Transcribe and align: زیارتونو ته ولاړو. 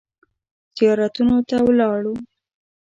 زیارتونو 0.77 1.37
ته 1.49 1.57
ولاړو. 1.67 2.13